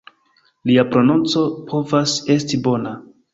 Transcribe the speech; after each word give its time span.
Lia 0.69 0.85
prononco 0.93 1.43
povas 1.73 2.15
esti 2.37 2.61
bona. 2.71 2.97